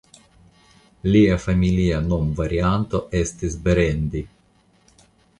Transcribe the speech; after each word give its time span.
Lia 1.15 1.35
familia 1.43 1.99
nomvarianto 2.05 3.01
estis 3.19 3.57
Berendi. 3.67 4.23